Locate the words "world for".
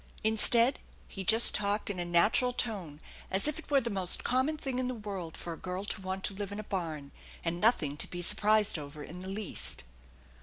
4.95-5.53